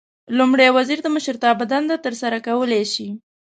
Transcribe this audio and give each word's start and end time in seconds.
لومړی 0.37 0.67
وزیر 0.77 0.99
د 1.03 1.07
مشرتابه 1.15 1.63
دنده 1.71 1.95
ترسره 2.05 2.37
کولای 2.47 2.83
شي. 2.93 3.07